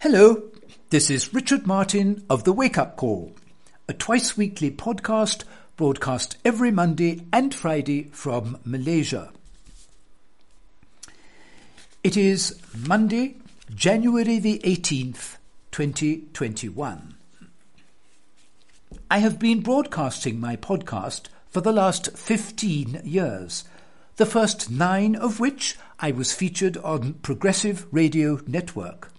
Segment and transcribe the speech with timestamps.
[0.00, 0.44] Hello,
[0.90, 3.32] this is Richard Martin of The Wake Up Call,
[3.88, 5.42] a twice weekly podcast
[5.76, 9.32] broadcast every Monday and Friday from Malaysia.
[12.04, 13.38] It is Monday,
[13.74, 15.36] January the 18th,
[15.72, 17.16] 2021.
[19.10, 23.64] I have been broadcasting my podcast for the last 15 years,
[24.14, 29.10] the first nine of which I was featured on Progressive Radio Network.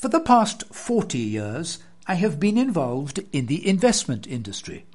[0.00, 4.86] For the past 40 years, I have been involved in the investment industry.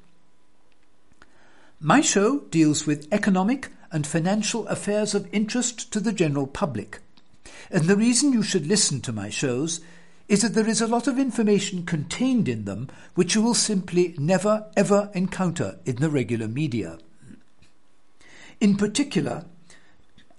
[1.78, 6.98] My show deals with economic and financial affairs of interest to the general public.
[7.70, 9.80] And the reason you should listen to my shows
[10.26, 14.16] is that there is a lot of information contained in them which you will simply
[14.18, 16.98] never ever encounter in the regular media.
[18.60, 19.44] In particular,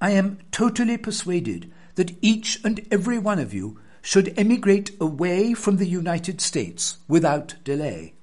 [0.02, 5.76] I am totally persuaded that each and every one of you should emigrate away from
[5.76, 8.14] the United States without delay.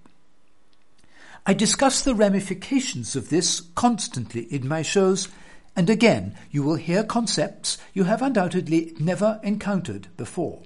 [1.44, 5.28] I discuss the ramifications of this constantly in my shows,
[5.76, 10.62] and again you will hear concepts you have undoubtedly never encountered before.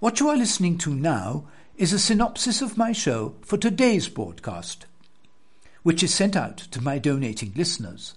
[0.00, 4.86] What you are listening to now is a synopsis of my show for today's broadcast,
[5.84, 8.14] which is sent out to my donating listeners.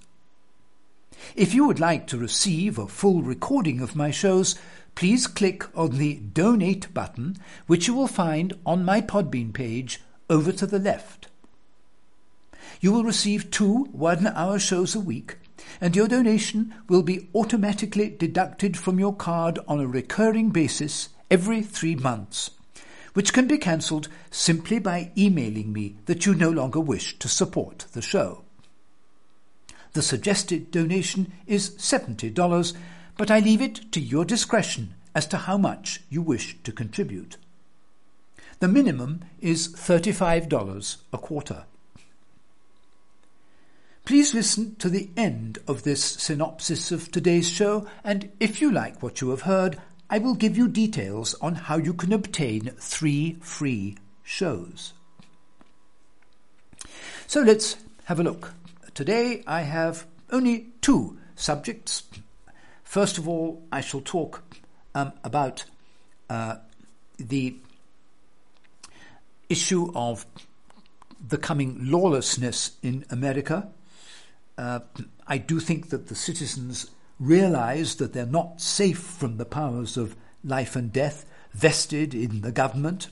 [1.36, 4.56] If you would like to receive a full recording of my shows,
[4.96, 7.38] please click on the Donate button,
[7.68, 11.28] which you will find on my Podbean page over to the left.
[12.82, 15.38] You will receive two one hour shows a week,
[15.82, 21.62] and your donation will be automatically deducted from your card on a recurring basis every
[21.62, 22.52] three months,
[23.14, 27.86] which can be cancelled simply by emailing me that you no longer wish to support
[27.94, 28.44] the show.
[29.98, 32.76] The suggested donation is $70
[33.18, 37.38] but I leave it to your discretion as to how much you wish to contribute.
[38.60, 41.64] The minimum is $35 a quarter.
[44.06, 49.02] Please listen to the end of this synopsis of today's show, and if you like
[49.02, 53.38] what you have heard, I will give you details on how you can obtain three
[53.42, 54.94] free shows.
[57.26, 58.54] So let's have a look.
[58.98, 62.02] Today I have only two subjects
[62.84, 64.42] First of all, I shall talk
[64.96, 65.66] um, about
[66.32, 66.56] uh,
[67.20, 67.58] the
[69.50, 70.26] issue of
[71.28, 73.68] the coming lawlessness in America.
[74.58, 74.80] Uh,
[75.28, 80.16] I do think that the citizens realize that they're not safe from the powers of
[80.44, 83.10] life and death vested in the government.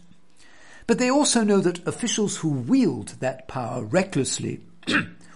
[0.88, 4.62] But they also know that officials who wield that power recklessly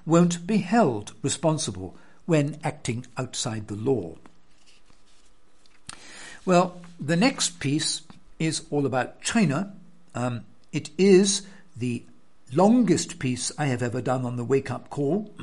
[0.09, 4.16] won't be held responsible when acting outside the law.
[6.46, 8.02] Well, the next piece
[8.40, 9.74] is all about China.
[10.16, 11.44] Um, it is
[11.78, 12.03] the
[12.52, 15.34] longest piece I have ever done on the wake up call.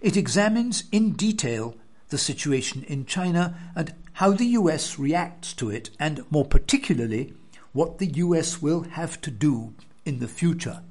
[0.00, 1.76] It examines in detail
[2.08, 7.34] the situation in China and how the US reacts to it, and more particularly,
[7.72, 10.82] what the US will have to do in the future.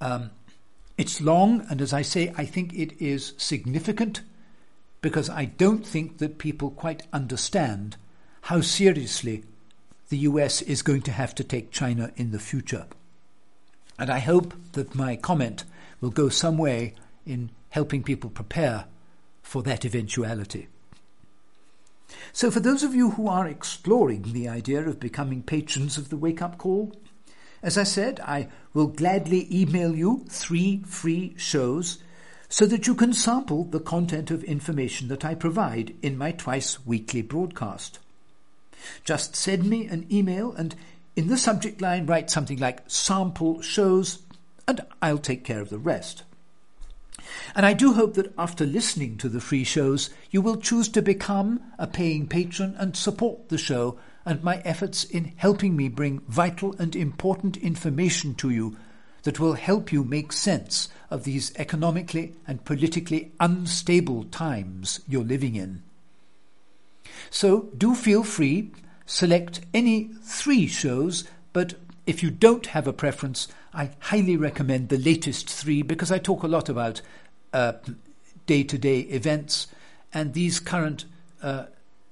[0.00, 0.30] Um,
[0.98, 4.20] it's long, and as I say, I think it is significant
[5.00, 7.96] because I don't think that people quite understand
[8.42, 9.44] how seriously
[10.08, 12.86] the US is going to have to take China in the future.
[13.96, 15.64] And I hope that my comment
[16.00, 16.94] will go some way
[17.24, 18.86] in helping people prepare
[19.40, 20.66] for that eventuality.
[22.32, 26.16] So, for those of you who are exploring the idea of becoming patrons of the
[26.16, 26.92] Wake Up Call,
[27.62, 31.98] as I said, I will gladly email you three free shows
[32.48, 36.84] so that you can sample the content of information that I provide in my twice
[36.86, 37.98] weekly broadcast.
[39.04, 40.74] Just send me an email and
[41.16, 44.20] in the subject line write something like sample shows
[44.66, 46.22] and I'll take care of the rest.
[47.54, 51.02] And I do hope that after listening to the free shows, you will choose to
[51.02, 56.20] become a paying patron and support the show and my efforts in helping me bring
[56.28, 58.76] vital and important information to you
[59.22, 65.56] that will help you make sense of these economically and politically unstable times you're living
[65.56, 65.82] in.
[67.30, 68.70] So do feel free,
[69.06, 71.74] select any three shows, but
[72.06, 76.42] if you don't have a preference, I highly recommend the latest three because I talk
[76.42, 77.00] a lot about
[78.46, 79.68] day to day events,
[80.12, 81.04] and these current
[81.42, 81.64] uh,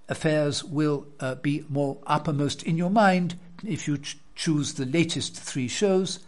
[0.09, 5.37] affairs will uh, be more uppermost in your mind if you ch- choose the latest
[5.37, 6.21] three shows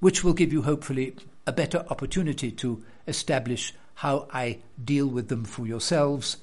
[0.00, 1.14] which will give you hopefully
[1.46, 6.38] a better opportunity to establish how I deal with them for yourselves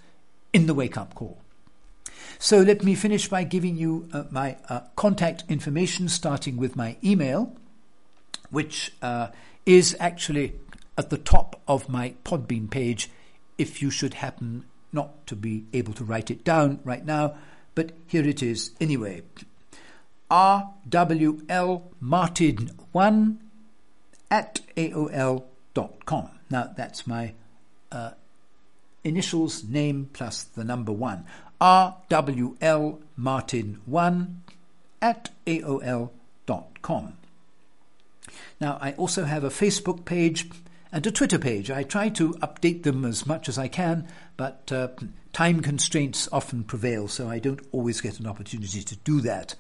[0.54, 1.38] in the wake up call.
[2.38, 6.96] So let me finish by giving you uh, my uh, contact information, starting with my
[7.04, 7.54] email,
[8.50, 9.28] which uh,
[9.66, 10.54] is actually
[10.98, 13.10] at the top of my Podbean page
[13.58, 17.36] if you should happen not to be able to write it down right now,
[17.76, 19.22] but here it is anyway.
[20.30, 23.38] RWL Martin1
[24.30, 26.30] at AOL.com.
[26.50, 27.34] Now that's my
[27.92, 28.12] uh,
[29.04, 31.26] initials, name plus the number one.
[31.60, 34.36] RWL Martin1
[35.02, 37.14] at AOL.com.
[38.62, 40.50] Now I also have a Facebook page
[40.92, 41.70] and a Twitter page.
[41.70, 44.08] I try to update them as much as I can,
[44.38, 44.90] but uh,
[45.34, 49.56] time constraints often prevail, so I don't always get an opportunity to do that.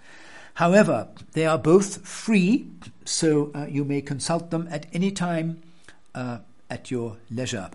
[0.55, 2.67] However, they are both free,
[3.05, 5.61] so uh, you may consult them at any time
[6.15, 6.39] uh,
[6.69, 7.69] at your leisure.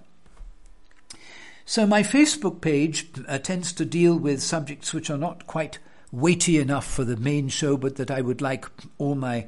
[1.65, 5.79] So, my Facebook page uh, tends to deal with subjects which are not quite
[6.13, 8.67] weighty enough for the main show, but that I would like
[8.99, 9.47] all my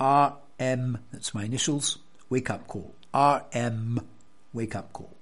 [0.00, 1.98] RM, that's my initials,
[2.28, 2.94] wake up call.
[3.14, 4.00] RM,
[4.52, 5.16] wake up call.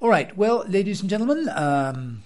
[0.00, 2.22] All right, well, ladies and gentlemen, um,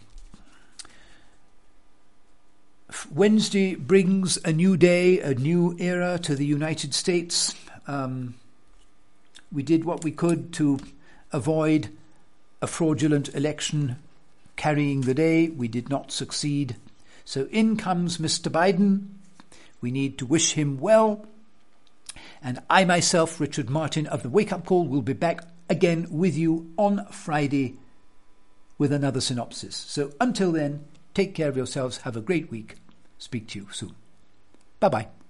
[3.13, 7.55] Wednesday brings a new day, a new era to the United States.
[7.87, 8.35] Um,
[9.51, 10.79] we did what we could to
[11.33, 11.89] avoid
[12.65, 13.97] a fraudulent election
[14.57, 15.49] carrying the day.
[15.49, 16.77] We did not succeed.
[17.23, 18.51] So in comes Mr.
[18.51, 19.09] Biden.
[19.83, 21.27] We need to wish him well.
[22.43, 26.39] And I myself, Richard Martin of the Wake Up Call, will be back again with
[26.39, 27.77] you on Friday
[28.79, 29.77] with another synopsis.
[29.77, 31.99] So until then, take care of yourselves.
[31.99, 32.77] Have a great week.
[33.19, 33.95] Speak to you soon.
[34.81, 35.24] Bye bye.